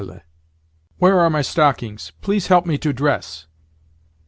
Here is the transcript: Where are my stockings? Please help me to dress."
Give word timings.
Where 0.97 1.19
are 1.19 1.29
my 1.29 1.43
stockings? 1.43 2.11
Please 2.21 2.47
help 2.47 2.65
me 2.65 2.79
to 2.79 2.91
dress." 2.91 3.45